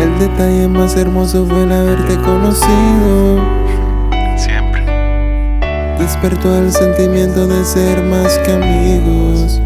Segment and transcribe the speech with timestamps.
[0.00, 3.38] El detalle más hermoso fue el haberte conocido.
[4.38, 4.82] Siempre.
[5.98, 9.60] Despertó el sentimiento de ser más que amigos.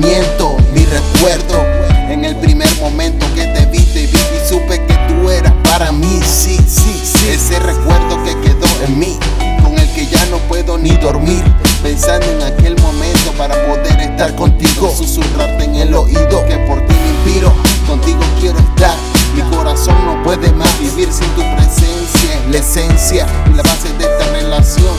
[0.00, 1.64] Pensamiento, mi recuerdo.
[2.08, 5.92] En el primer momento que te vi, te vi y supe que tú eras para
[5.92, 7.28] mí, sí, sí, sí.
[7.28, 9.18] Ese recuerdo que quedó en mí,
[9.62, 11.42] con el que ya no puedo ni dormir,
[11.82, 16.94] pensando en aquel momento para poder estar contigo, susurrarte en el oído que por ti
[16.94, 17.52] me inspiro,
[17.86, 18.96] contigo quiero estar.
[19.34, 24.04] Mi corazón no puede más vivir sin tu presencia, es la esencia la base de
[24.04, 24.94] esta relación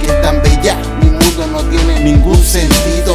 [0.00, 0.76] que es tan bella.
[1.02, 3.13] Mi mundo no tiene ningún sentido.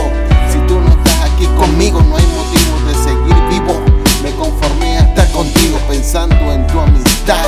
[6.71, 7.45] Tu amistad.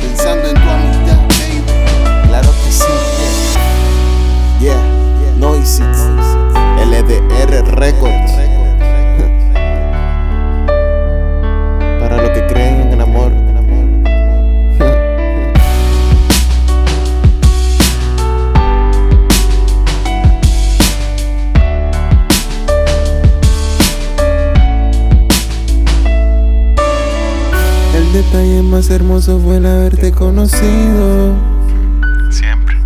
[0.00, 1.62] Pensando en tu amistad, baby.
[2.28, 2.84] Claro que sí.
[4.60, 4.76] Yeah,
[5.20, 5.34] yeah.
[5.38, 5.82] Noisy.
[6.78, 8.33] LDR Records.
[28.34, 31.34] Detalle más hermoso fue el haberte conocido.
[32.30, 32.76] Siempre.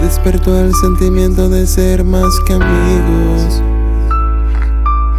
[0.00, 3.62] Despertó el sentimiento de ser más que amigos.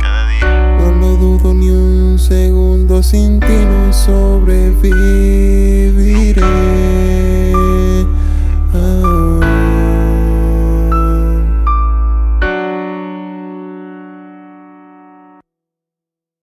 [0.01, 0.77] Cada día.
[0.77, 5.62] No lo dudo ni un segundo, sin ti no sobreviviré.